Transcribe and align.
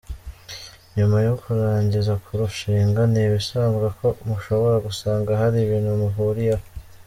Nyuma 0.95 1.17
yo 1.27 1.33
kurangiza 1.41 2.13
kurushinga, 2.23 3.01
ni 3.11 3.19
ibisanzwe 3.27 3.85
ko 3.97 4.07
mushobora 4.27 4.77
gusanga 4.87 5.39
hari 5.41 5.57
ibintu 5.65 5.91
muhuriyeho. 6.01 6.65